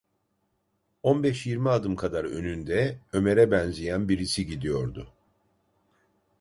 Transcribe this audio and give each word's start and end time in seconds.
On 1.03 1.23
beş 1.23 1.45
yirmi 1.45 1.69
adım 1.69 1.95
kadar 1.95 2.23
önünde 2.25 2.99
Ömer’e 3.13 3.51
benzeyen 3.51 4.09
birisi 4.09 4.45
gidiyordu. 4.45 5.13